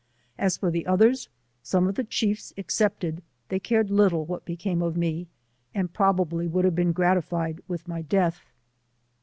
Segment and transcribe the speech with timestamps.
[0.39, 1.27] As for the others.
[1.63, 5.27] 6S some of the chiefs excepted, they caved little what became of me,
[5.75, 8.49] and probably would have beea gra tified with my death.